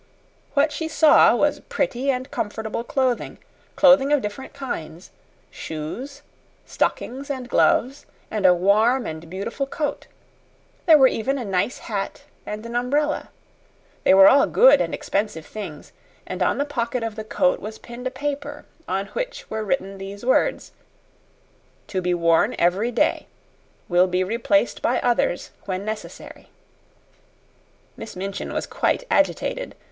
[0.55, 3.37] What she saw was pretty and comfortable clothing
[3.75, 5.11] clothing of different kinds:
[5.51, 6.23] shoes,
[6.65, 10.07] stockings, and gloves, and a warm and beautiful coat.
[10.87, 13.29] There were even a nice hat and an umbrella.
[14.03, 15.91] They were all good and expensive things,
[16.25, 19.99] and on the pocket of the coat was pinned a paper, on which were written
[19.99, 20.71] these words:
[21.89, 23.27] "To be worn every day.
[23.87, 26.49] Will be replaced by others when necessary."
[27.95, 29.75] Miss Minchin was quite agitated.